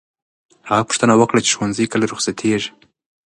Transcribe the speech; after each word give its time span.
هغه 0.69 0.83
پوښتنه 0.87 1.13
وکړه 1.17 1.39
چې 1.45 1.51
ښوونځی 1.57 1.85
کله 1.91 2.05
رخصتېږي. 2.11 2.69